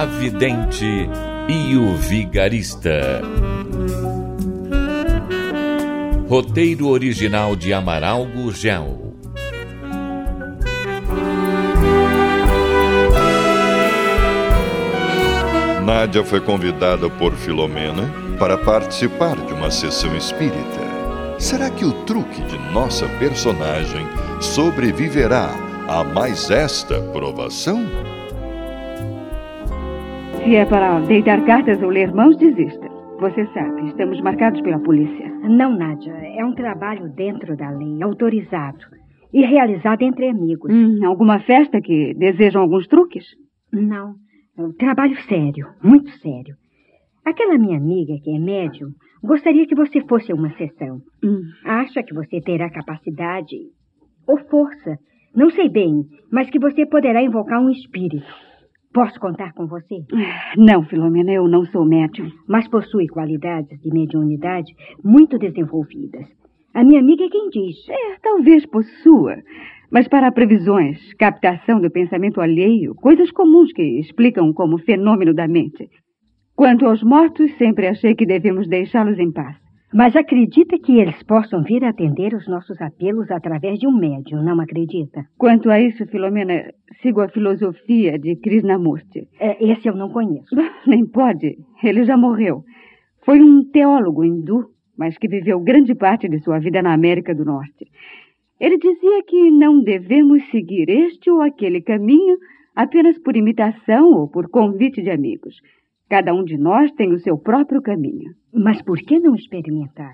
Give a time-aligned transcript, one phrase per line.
[0.00, 1.10] A Vidente
[1.46, 3.20] e o Vigarista.
[6.26, 9.14] Roteiro original de Amaral Gurgel.
[15.84, 20.80] Nádia foi convidada por Filomena para participar de uma sessão espírita.
[21.38, 24.06] Será que o truque de nossa personagem
[24.40, 25.50] sobreviverá
[25.86, 27.84] a mais esta provação?
[30.50, 32.88] Se é para deitar cartas ou ler mãos, desista.
[33.20, 35.30] Você sabe, estamos marcados pela polícia.
[35.48, 36.12] Não, Nádia.
[36.12, 38.80] É um trabalho dentro da lei, autorizado.
[39.32, 40.68] E realizado entre amigos.
[40.74, 43.24] Hum, alguma festa que desejam alguns truques?
[43.72, 44.16] Não.
[44.58, 46.56] É um trabalho sério, muito sério.
[47.24, 48.88] Aquela minha amiga que é médium
[49.22, 50.96] gostaria que você fosse a uma sessão.
[51.22, 51.42] Hum.
[51.64, 53.54] Acha que você terá capacidade
[54.26, 54.98] ou força,
[55.32, 58.49] não sei bem, mas que você poderá invocar um espírito.
[58.92, 60.04] Posso contar com você?
[60.56, 62.28] Não, Filomena, eu não sou médium.
[62.48, 64.72] Mas possui qualidades de mediunidade
[65.04, 66.26] muito desenvolvidas.
[66.74, 67.76] A minha amiga é quem diz.
[67.88, 69.36] É, talvez possua.
[69.92, 75.88] Mas para previsões, captação do pensamento alheio, coisas comuns que explicam como fenômeno da mente.
[76.56, 79.56] Quanto aos mortos, sempre achei que devemos deixá-los em paz.
[79.92, 84.60] Mas acredita que eles possam vir atender os nossos apelos através de um médium, não
[84.60, 85.24] acredita?
[85.36, 86.72] Quanto a isso, Filomena,
[87.02, 89.26] sigo a filosofia de Krishnamurti.
[89.40, 90.54] É, esse eu não conheço.
[90.86, 91.58] Nem pode.
[91.82, 92.62] Ele já morreu.
[93.24, 97.44] Foi um teólogo hindu, mas que viveu grande parte de sua vida na América do
[97.44, 97.86] Norte.
[98.60, 102.36] Ele dizia que não devemos seguir este ou aquele caminho
[102.76, 105.56] apenas por imitação ou por convite de amigos.
[106.10, 108.32] Cada um de nós tem o seu próprio caminho.
[108.52, 110.12] Mas por que não experimentar?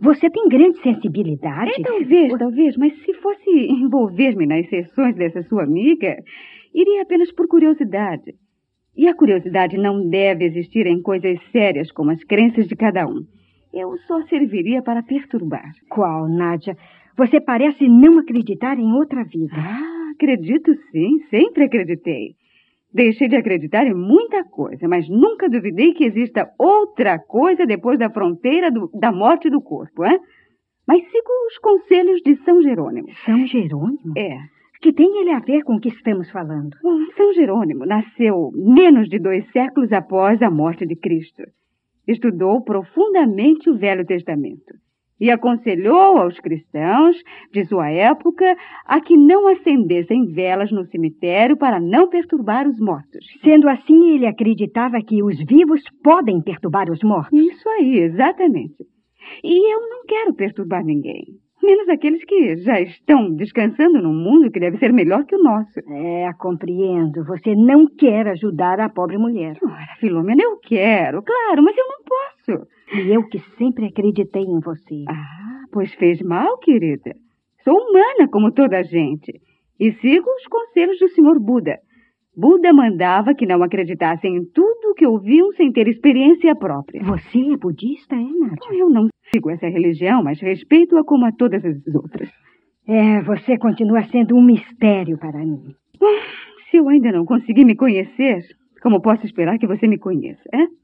[0.00, 1.72] Você tem grande sensibilidade.
[1.76, 6.16] É, talvez, talvez, mas se fosse envolver-me nas sessões dessa sua amiga,
[6.72, 8.32] iria apenas por curiosidade.
[8.96, 13.24] E a curiosidade não deve existir em coisas sérias como as crenças de cada um.
[13.72, 15.72] Eu só serviria para perturbar.
[15.88, 16.76] Qual, Nádia?
[17.16, 19.52] Você parece não acreditar em outra vida.
[19.56, 22.36] Ah, acredito sim, sempre acreditei.
[22.94, 28.08] Deixei de acreditar em muita coisa, mas nunca duvidei que exista outra coisa depois da
[28.08, 30.20] fronteira do, da morte do corpo, hein?
[30.86, 33.08] Mas sigo os conselhos de São Jerônimo.
[33.24, 34.16] São Jerônimo?
[34.16, 34.38] É.
[34.80, 36.76] Que tem ele a ver com o que estamos falando?
[36.80, 41.42] Bom, São Jerônimo nasceu menos de dois séculos após a morte de Cristo.
[42.06, 44.83] Estudou profundamente o Velho Testamento
[45.24, 47.16] e aconselhou aos cristãos
[47.50, 48.44] de sua época
[48.84, 53.24] a que não acendessem velas no cemitério para não perturbar os mortos.
[53.42, 57.32] Sendo assim, ele acreditava que os vivos podem perturbar os mortos.
[57.32, 58.84] Isso aí, exatamente.
[59.42, 61.24] E eu não quero perturbar ninguém.
[61.62, 65.80] Menos aqueles que já estão descansando num mundo que deve ser melhor que o nosso.
[65.88, 67.24] É, compreendo.
[67.24, 69.56] Você não quer ajudar a pobre mulher.
[69.62, 72.73] Ora, Filomena, eu quero, claro, mas eu não posso.
[72.94, 75.04] E eu que sempre acreditei em você.
[75.08, 77.12] Ah, pois fez mal, querida.
[77.64, 79.32] Sou humana como toda a gente.
[79.80, 81.78] E sigo os conselhos do Senhor Buda.
[82.36, 87.02] Buda mandava que não acreditassem em tudo que ouviam sem ter experiência própria.
[87.04, 88.78] Você é budista, é, Nádia?
[88.78, 92.28] Eu não sigo essa religião, mas respeito-a como a todas as outras.
[92.86, 95.74] É, você continua sendo um mistério para mim.
[96.00, 96.22] Ah,
[96.70, 98.40] se eu ainda não consegui me conhecer,
[98.82, 100.83] como posso esperar que você me conheça, é?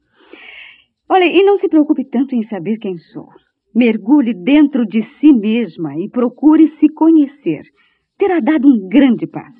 [1.12, 3.26] Olha, e não se preocupe tanto em saber quem sou.
[3.75, 7.62] Mergulhe dentro de si mesma e procure se conhecer.
[8.16, 9.59] Terá dado um grande passo.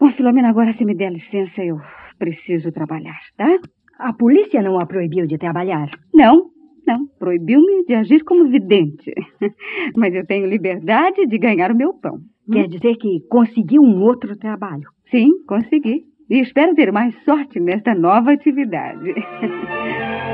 [0.00, 1.76] Bom, Filomena, agora se me der licença, eu
[2.18, 3.58] preciso trabalhar, tá?
[3.98, 5.90] A polícia não a proibiu de trabalhar?
[6.14, 6.46] Não,
[6.86, 7.06] não.
[7.18, 9.12] Proibiu-me de agir como vidente.
[9.94, 12.16] Mas eu tenho liberdade de ganhar o meu pão.
[12.50, 14.88] Quer dizer que conseguiu um outro trabalho?
[15.10, 16.04] Sim, consegui.
[16.30, 19.12] E espero ter mais sorte nesta nova atividade.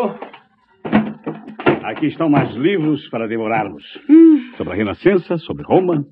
[0.00, 0.18] Doutor,
[1.84, 3.84] aqui estão mais livros para demorarmos.
[4.08, 4.52] Hum.
[4.56, 6.06] Sobre a Renascença, sobre Roma.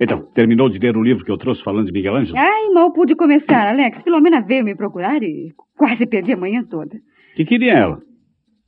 [0.00, 2.38] Então, terminou de ler o livro que eu trouxe falando de Miguel Ângelo?
[2.38, 4.02] Ai, mal pude começar, Alex.
[4.02, 6.96] Filomena veio me procurar e quase perdi a manhã toda.
[6.96, 7.98] O que queria ela?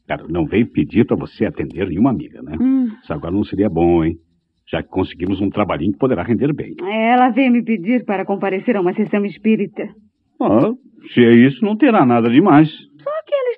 [0.07, 2.59] Cara, não veio pedir para você atender nenhuma amiga, né?
[2.61, 2.89] Hum.
[3.03, 4.17] Isso agora não seria bom, hein?
[4.71, 6.75] Já que conseguimos um trabalhinho que poderá render bem.
[6.83, 9.89] Ela veio me pedir para comparecer a uma sessão espírita.
[10.39, 10.73] Ah,
[11.15, 12.69] se é isso, não terá nada demais.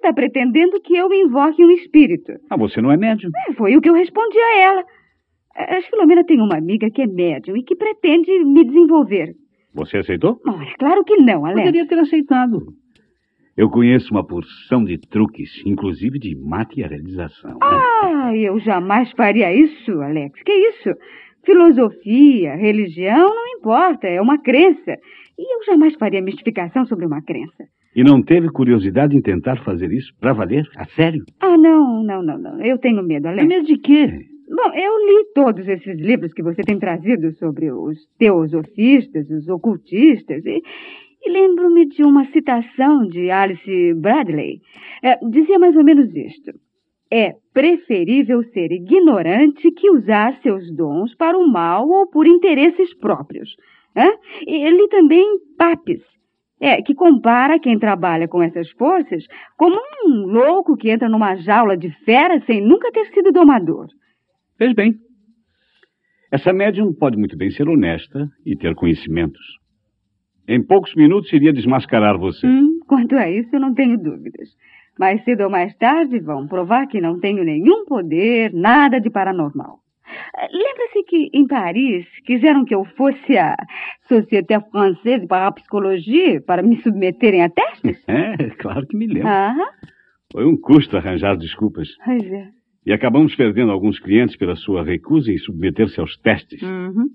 [0.06, 2.32] Está pretendendo que eu invoque um espírito.
[2.48, 3.28] Ah, você não é médium?
[3.48, 4.84] É, foi o que eu respondi a ela.
[5.56, 9.34] A Filomena tem uma amiga que é médium e que pretende me desenvolver.
[9.74, 10.40] Você aceitou?
[10.44, 11.60] Bom, é claro que não, Alex.
[11.60, 12.68] Poderia ter aceitado.
[13.56, 17.58] Eu conheço uma porção de truques, inclusive de materialização.
[17.60, 20.40] Ah, eu jamais faria isso, Alex.
[20.44, 20.90] Que isso?
[21.44, 24.96] Filosofia, religião, não importa, é uma crença.
[25.36, 27.64] E eu jamais faria mistificação sobre uma crença.
[27.96, 30.68] E não teve curiosidade em tentar fazer isso para valer?
[30.76, 31.24] A sério?
[31.40, 32.60] Ah, não, não, não, não.
[32.62, 33.48] Eu tenho medo, Alex.
[33.48, 34.06] Medo de quê?
[34.48, 40.44] Bom, eu li todos esses livros que você tem trazido sobre os teosofistas, os ocultistas,
[40.44, 40.62] e,
[41.24, 44.60] e lembro-me de uma citação de Alice Bradley.
[45.02, 46.52] É, dizia mais ou menos isto.
[47.10, 53.56] É preferível ser ignorante que usar seus dons para o mal ou por interesses próprios.
[53.96, 54.06] É?
[54.46, 55.24] Ele também
[55.56, 56.02] Papes,
[56.60, 59.24] é, que compara quem trabalha com essas forças
[59.56, 63.86] como um louco que entra numa jaula de fera sem nunca ter sido domador.
[64.56, 64.94] Fez bem.
[66.32, 69.42] Essa médium pode muito bem ser honesta e ter conhecimentos.
[70.48, 72.46] Em poucos minutos iria desmascarar você.
[72.46, 74.48] Hum, quanto a isso, eu não tenho dúvidas.
[74.98, 79.80] Mais cedo ou mais tarde vão provar que não tenho nenhum poder, nada de paranormal.
[80.52, 83.56] Lembra-se que em Paris quiseram que eu fosse a
[84.08, 88.04] Société Française de Parapsicologie para me submeterem a testes?
[88.08, 89.28] É, claro que me lembro.
[89.28, 89.66] Aham.
[90.32, 91.88] Foi um custo arranjar desculpas.
[92.04, 92.48] Pois é.
[92.84, 96.62] E acabamos perdendo alguns clientes pela sua recusa em submeter-se aos testes.
[96.62, 97.06] Uhum.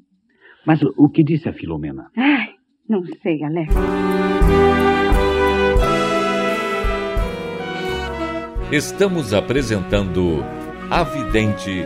[0.65, 2.07] Mas o que disse a Filomena?
[2.17, 2.49] Ai,
[2.87, 3.73] não sei, Alex.
[8.71, 10.43] Estamos apresentando
[10.89, 11.85] A Vidente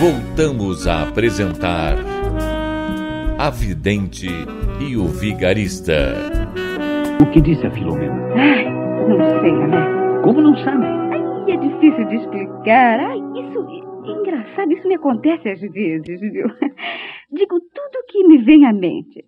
[0.00, 1.96] Voltamos a apresentar
[3.38, 4.26] A Vidente
[4.80, 6.14] e o Vigarista.
[7.20, 8.14] O que disse a Filomena?
[8.36, 8.64] Ai,
[9.08, 10.22] não sei, Alex.
[10.22, 10.84] Como não sabe?
[10.86, 13.00] Ai, é difícil de explicar.
[13.00, 13.58] Ai, isso
[14.06, 16.46] é engraçado, isso me acontece às vezes, viu?
[17.32, 19.24] Digo tudo que me vem à mente.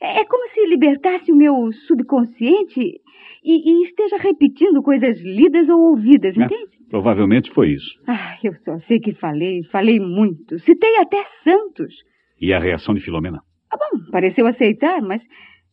[0.00, 3.00] É como se libertasse o meu subconsciente
[3.44, 6.75] e, e esteja repetindo coisas lidas ou ouvidas, É, entende?
[6.90, 7.90] Provavelmente foi isso.
[8.06, 10.58] Ah, eu só sei que falei, falei muito.
[10.60, 11.94] Citei até Santos.
[12.40, 13.40] E a reação de Filomena?
[13.72, 15.22] Ah, bom, pareceu aceitar, mas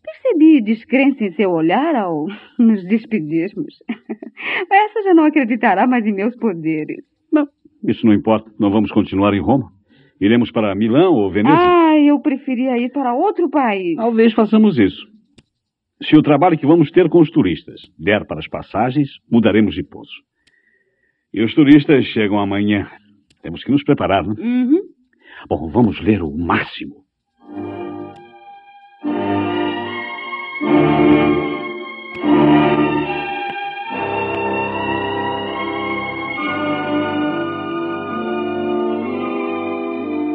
[0.03, 2.25] percebi descrença em seu olhar ao
[2.59, 3.75] nos despedirmos.
[4.71, 7.03] Essa já não acreditará mais em meus poderes.
[7.31, 7.47] Não,
[7.87, 8.51] isso não importa.
[8.59, 9.71] Não vamos continuar em Roma.
[10.19, 11.57] Iremos para Milão ou Veneza?
[11.57, 13.95] Ah, eu preferia ir para outro país.
[13.97, 15.05] Talvez façamos isso.
[16.01, 19.83] Se o trabalho que vamos ter com os turistas der para as passagens, mudaremos de
[19.83, 20.11] pouso.
[21.33, 22.87] E os turistas chegam amanhã.
[23.41, 24.35] Temos que nos preparar, né?
[24.37, 24.81] Uhum.
[25.49, 27.03] Bom, vamos ler o máximo.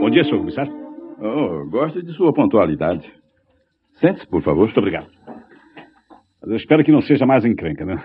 [0.00, 0.72] Bom dia, senhor comissário.
[1.20, 3.08] Oh, gosto de sua pontualidade.
[4.00, 4.64] Sente-se, por favor.
[4.64, 5.08] Muito obrigado.
[6.40, 8.02] Mas eu espero que não seja mais encrenca, né?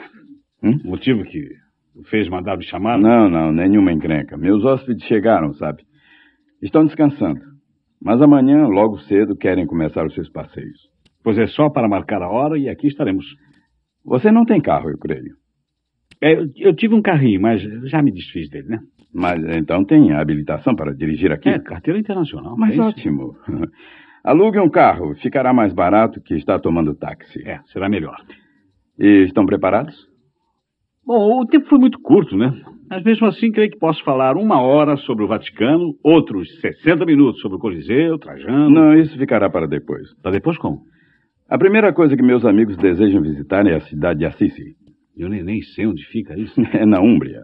[0.62, 0.80] Hum?
[0.86, 1.63] O motivo que
[2.10, 2.98] fez mandar me chamar.
[2.98, 4.38] Não, não, nenhuma encrenca.
[4.38, 5.84] Meus hóspedes chegaram, sabe?
[6.62, 7.42] Estão descansando.
[8.02, 10.80] Mas amanhã, logo cedo, querem começar os seus passeios.
[11.24, 13.26] Pois é só para marcar a hora e aqui estaremos.
[14.06, 15.36] Você não tem carro, eu creio.
[16.22, 18.80] É, eu, tive um carrinho, mas já me desfiz dele, né?
[19.14, 21.50] Mas então tem habilitação para dirigir aqui?
[21.50, 22.56] É, carteira internacional.
[22.58, 23.38] Mas é ótimo.
[24.24, 25.16] Alugue um carro.
[25.16, 27.42] Ficará mais barato que estar tomando táxi.
[27.48, 28.18] É, será melhor.
[28.98, 30.13] E estão preparados?
[31.06, 32.54] Bom, o tempo foi muito curto, né?
[32.90, 37.42] Mas mesmo assim, creio que posso falar uma hora sobre o Vaticano, outros 60 minutos
[37.42, 38.70] sobre o Coliseu, Trajano.
[38.70, 40.14] Não, isso ficará para depois.
[40.22, 40.82] Para depois como?
[41.50, 44.76] A primeira coisa que meus amigos desejam visitar é a cidade de Assisi.
[45.18, 46.60] Eu nem, nem sei onde fica isso.
[46.74, 47.44] É na Úmbria.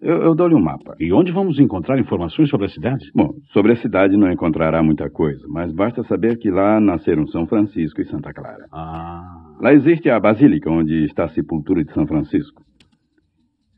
[0.00, 0.96] Eu, eu dou-lhe um mapa.
[0.98, 3.04] E onde vamos encontrar informações sobre a cidade?
[3.14, 7.46] Bom, sobre a cidade não encontrará muita coisa, mas basta saber que lá nasceram São
[7.46, 8.64] Francisco e Santa Clara.
[8.72, 9.22] Ah.
[9.60, 12.62] Lá existe a basílica onde está a sepultura de São Francisco.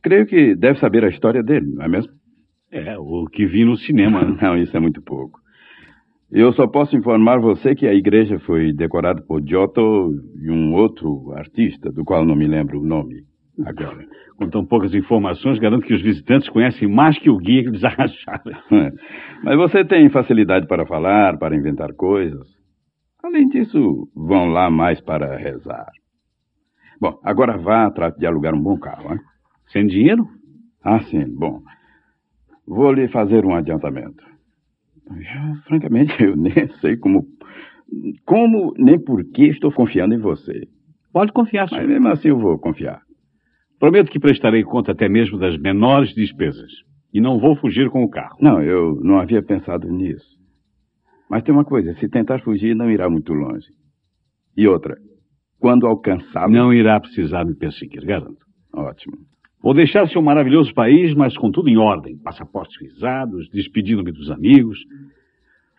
[0.03, 2.13] Creio que deve saber a história dele, não é mesmo?
[2.71, 4.25] É, o que vi no cinema.
[4.41, 5.39] Não, isso é muito pouco.
[6.31, 10.11] Eu só posso informar você que a igreja foi decorada por Giotto
[10.43, 13.25] e um outro artista, do qual não me lembro o nome
[13.67, 14.07] agora.
[14.39, 17.85] Com tão poucas informações, garanto que os visitantes conhecem mais que o guia que eles
[17.85, 18.51] arranjaram.
[18.73, 18.93] É.
[19.45, 22.49] Mas você tem facilidade para falar, para inventar coisas.
[23.23, 25.91] Além disso, vão lá mais para rezar.
[26.99, 29.21] Bom, agora vá, trate de alugar um bom carro, hein?
[29.73, 30.29] Sem dinheiro?
[30.85, 31.63] Ah, sim, bom.
[32.67, 34.23] Vou lhe fazer um adiantamento.
[35.11, 37.27] Eu, francamente, eu nem sei como.
[38.25, 40.69] Como nem por que estou confiando em você.
[41.13, 41.83] Pode confiar, senhor.
[41.83, 43.03] Mas mesmo assim eu vou confiar.
[43.79, 46.71] Prometo que prestarei conta até mesmo das menores despesas.
[47.13, 48.37] E não vou fugir com o carro.
[48.41, 50.39] Não, eu não havia pensado nisso.
[51.29, 53.69] Mas tem uma coisa: se tentar fugir, não irá muito longe.
[54.57, 54.97] E outra:
[55.59, 56.49] quando alcançar.
[56.49, 58.45] Não irá precisar me perseguir, garanto.
[58.75, 59.17] Ótimo.
[59.63, 62.19] Vou deixar seu maravilhoso país, mas com tudo em ordem.
[62.19, 64.79] Passaportes visados, despedindo-me dos amigos.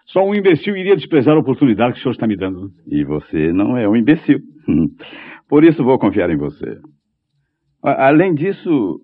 [0.06, 2.72] Só um imbecil iria desprezar a oportunidade que o senhor está me dando.
[2.88, 4.40] E você não é um imbecil.
[5.50, 6.80] Por isso vou confiar em você.
[7.84, 9.02] Além disso,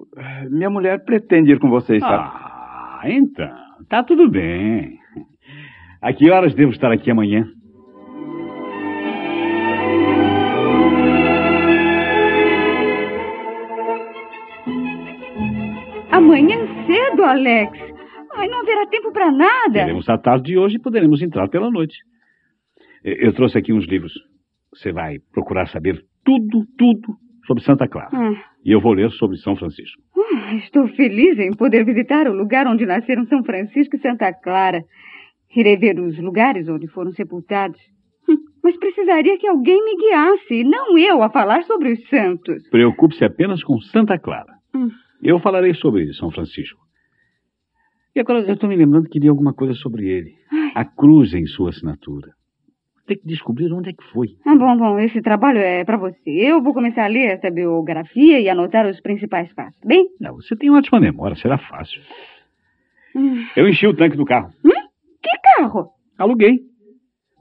[0.50, 2.30] minha mulher pretende ir com vocês, sabe?
[2.34, 3.52] Ah, então.
[3.90, 4.98] Tá tudo bem.
[6.02, 7.42] A que horas devo estar aqui amanhã?
[7.42, 7.59] Amanhã
[17.24, 17.72] Alex.
[18.36, 19.74] Ai, não haverá tempo para nada.
[19.74, 21.98] Teremos a tarde de hoje e poderemos entrar pela noite.
[23.04, 24.14] Eu trouxe aqui uns livros.
[24.74, 27.16] Você vai procurar saber tudo, tudo
[27.48, 28.10] sobre Santa Clara.
[28.14, 28.34] Ah.
[28.64, 30.02] E eu vou ler sobre São Francisco.
[30.16, 34.84] Ah, estou feliz em poder visitar o lugar onde nasceram São Francisco e Santa Clara.
[35.56, 37.80] Irei ver os lugares onde foram sepultados.
[38.30, 42.70] Hum, Mas precisaria que alguém me guiasse, não eu, a falar sobre os santos.
[42.70, 44.54] Preocupe-se apenas com Santa Clara.
[44.76, 44.90] Hum.
[45.24, 46.80] Eu falarei sobre São Francisco.
[48.16, 50.34] E agora eu estou me lembrando que li alguma coisa sobre ele.
[50.76, 52.32] A cruz em sua assinatura.
[53.06, 54.28] Tem que descobrir onde é que foi.
[54.46, 56.30] Ah, bom, bom, esse trabalho é para você.
[56.30, 60.08] Eu vou começar a ler essa biografia e anotar os principais fatos, bem?
[60.20, 62.02] Não, você tem ótima memória, será fácil.
[63.16, 63.46] Hum.
[63.56, 64.52] Eu enchi o tanque do carro.
[65.22, 65.90] Que carro?
[66.20, 66.60] Aluguei.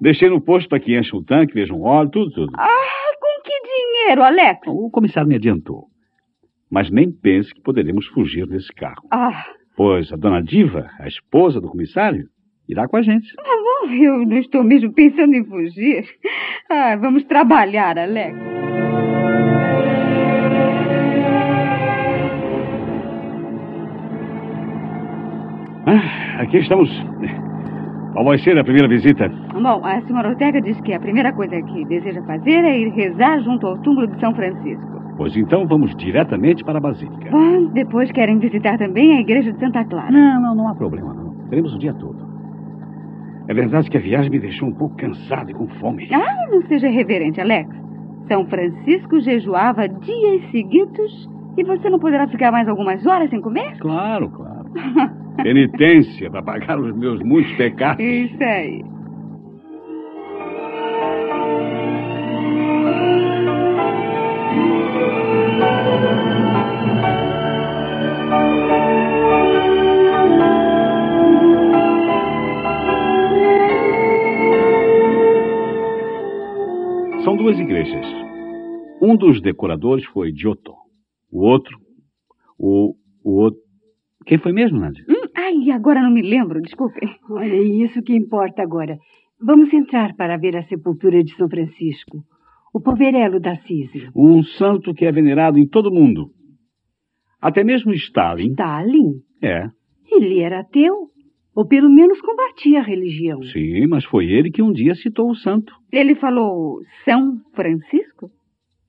[0.01, 2.53] Deixei no posto para que encha o tanque, veja um óleo, tudo, tudo.
[2.57, 4.61] Ah, com que dinheiro, Alex?
[4.67, 5.87] O comissário me adiantou.
[6.71, 9.03] Mas nem pense que poderemos fugir desse carro.
[9.11, 9.45] Ah,
[9.79, 12.25] Pois a dona Diva, a esposa do comissário,
[12.69, 13.33] irá com a gente.
[13.37, 16.05] bom, eu não estou mesmo pensando em fugir.
[16.69, 18.37] Ah, vamos trabalhar, Alex.
[25.87, 26.91] Ah, aqui estamos.
[28.13, 29.29] Qual vai ser a primeira visita?
[29.29, 33.41] Bom, a senhora Ortega diz que a primeira coisa que deseja fazer é ir rezar
[33.45, 35.08] junto ao túmulo de São Francisco.
[35.19, 37.29] Pois então vamos diretamente para a Basílica.
[37.73, 40.13] Depois querem visitar também a igreja de Santa Clara.
[40.13, 41.35] Não, não, não há problema, não.
[41.49, 42.17] Teremos o dia todo.
[43.49, 46.09] É verdade que a viagem me deixou um pouco cansado e com fome.
[46.13, 47.69] Ah, não seja reverente, Alex.
[48.29, 53.77] São Francisco jejuava dias seguidos e você não poderá ficar mais algumas horas sem comer?
[53.81, 54.71] Claro, claro.
[55.43, 58.05] Penitência para pagar os meus muitos pecados.
[58.05, 58.85] Isso aí.
[77.79, 78.07] Igrejas.
[79.01, 80.75] Um dos decoradores foi Giotto.
[81.31, 81.77] O outro.
[82.59, 83.61] O, o outro.
[84.27, 85.05] Quem foi mesmo, Nádia?
[85.09, 86.99] Hum, ai, agora não me lembro, desculpe.
[87.31, 88.99] Olha, é isso que importa agora.
[89.41, 92.25] Vamos entrar para ver a sepultura de São Francisco.
[92.75, 94.09] O poverelo da Assisi.
[94.15, 96.31] Um santo que é venerado em todo o mundo.
[97.41, 98.51] Até mesmo Stalin.
[98.51, 99.13] Stalin?
[99.43, 99.69] É,
[100.11, 101.09] Ele era ateu.
[101.59, 103.43] Ou pelo menos combatia a religião.
[103.43, 105.75] sim, mas foi ele que um dia citou o santo.
[105.93, 108.31] Ele falou São Francisco?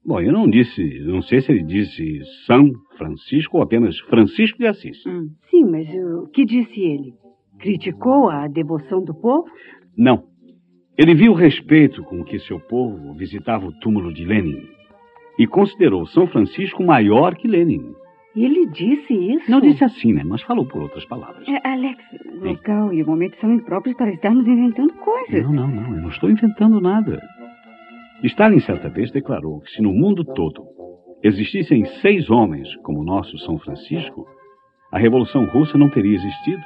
[0.05, 4.67] Bom, eu não disse, não sei se ele disse São Francisco ou apenas Francisco de
[4.67, 5.03] Assis.
[5.07, 5.29] Hum.
[5.49, 7.13] Sim, mas o que disse ele?
[7.57, 9.49] Criticou a devoção do povo?
[9.97, 10.25] Não.
[10.95, 14.61] Ele viu o respeito com que seu povo visitava o túmulo de Lenin
[15.39, 17.95] e considerou São Francisco maior que Lenin.
[18.35, 19.49] Ele disse isso?
[19.49, 20.23] Não disse assim, né?
[20.23, 21.47] Mas falou por outras palavras.
[21.47, 22.03] É, Alex,
[22.39, 25.43] o local e o momento são impróprios para estarmos inventando coisas.
[25.43, 25.95] Não, não, não.
[25.95, 27.21] Eu não estou inventando nada.
[28.23, 30.63] Stalin certa vez declarou que se no mundo todo
[31.23, 34.25] existissem seis homens como o nosso São Francisco,
[34.91, 36.61] a Revolução Russa não teria existido,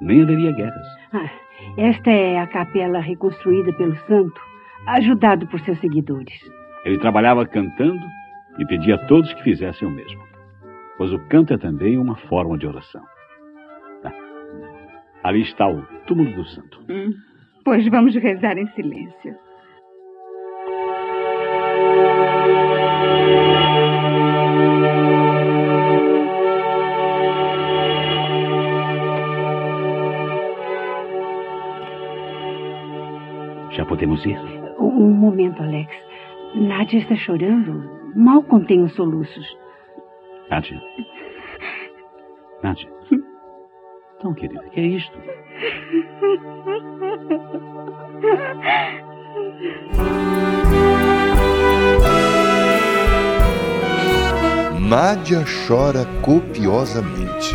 [0.00, 0.86] nem haveria guerras.
[1.12, 1.30] Ah,
[1.76, 4.40] esta é a capela reconstruída pelo santo,
[4.86, 6.34] ajudado por seus seguidores.
[6.84, 8.04] Ele trabalhava cantando
[8.58, 10.22] e pedia a todos que fizessem o mesmo.
[10.96, 13.02] pois o canto é também uma forma de oração.
[15.24, 16.84] Ali está o túmulo do santo.
[16.86, 17.14] Hum,
[17.64, 19.34] pois vamos rezar em silêncio.
[33.70, 34.38] Já podemos ir?
[34.78, 35.90] Um momento, Alex.
[36.54, 37.82] Nádia está chorando.
[38.14, 39.56] Mal contém os soluços.
[40.50, 40.78] Nádia.
[42.62, 42.88] Nádia.
[44.24, 45.18] Então, querida, que é isto?
[54.80, 57.54] Nádia chora copiosamente.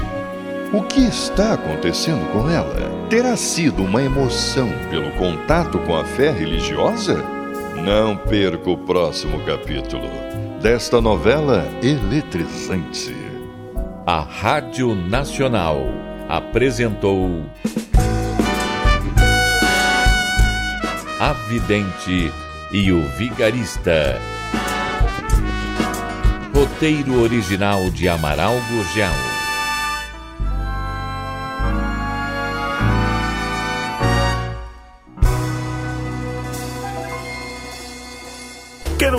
[0.71, 2.75] O que está acontecendo com ela?
[3.09, 7.15] Terá sido uma emoção pelo contato com a fé religiosa?
[7.83, 10.07] Não perca o próximo capítulo
[10.61, 13.15] desta novela eletrizante.
[14.05, 17.43] A Rádio Nacional apresentou
[21.19, 22.31] A Vidente
[22.71, 24.21] e o Vigarista.
[26.53, 29.38] Roteiro original de Amaral Gurgel.